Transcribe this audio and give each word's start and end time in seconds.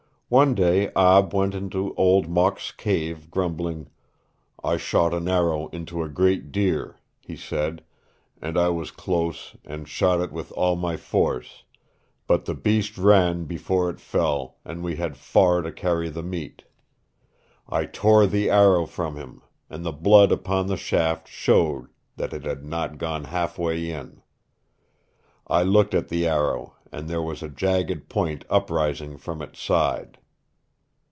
One 0.31 0.55
day 0.55 0.89
Ab 0.95 1.33
went 1.33 1.53
into 1.53 1.93
Old 1.95 2.29
Mok's 2.29 2.71
cave 2.71 3.29
grumbling. 3.29 3.89
"I 4.63 4.77
shot 4.77 5.13
an 5.13 5.27
arrow 5.27 5.67
into 5.73 6.03
a 6.03 6.07
great 6.07 6.53
deer," 6.53 6.95
he 7.19 7.35
said, 7.35 7.83
"and 8.41 8.57
I 8.57 8.69
was 8.69 8.91
close 8.91 9.57
and 9.65 9.89
shot 9.89 10.21
it 10.21 10.31
with 10.31 10.53
all 10.53 10.77
my 10.77 10.95
force, 10.95 11.65
but 12.27 12.45
the 12.45 12.53
beast 12.55 12.97
ran 12.97 13.43
before 13.43 13.89
it 13.89 13.99
fell 13.99 14.55
and 14.63 14.81
we 14.81 14.95
had 14.95 15.17
far 15.17 15.61
to 15.63 15.69
carry 15.69 16.07
the 16.07 16.23
meat. 16.23 16.63
I 17.67 17.83
tore 17.83 18.25
the 18.25 18.49
arrow 18.49 18.85
from 18.85 19.17
him 19.17 19.41
and 19.69 19.83
the 19.85 19.91
blood 19.91 20.31
upon 20.31 20.67
the 20.67 20.77
shaft 20.77 21.27
showed 21.27 21.89
that 22.15 22.31
it 22.31 22.45
had 22.45 22.63
not 22.63 22.97
gone 22.99 23.25
half 23.25 23.57
way 23.59 23.91
in. 23.91 24.21
I 25.47 25.63
looked 25.63 25.93
at 25.93 26.07
the 26.07 26.25
arrow 26.25 26.77
and 26.89 27.09
there 27.09 27.21
was 27.21 27.43
a 27.43 27.49
jagged 27.49 28.07
point 28.07 28.45
uprising 28.49 29.17
from 29.17 29.41
its 29.41 29.61
side. 29.61 30.17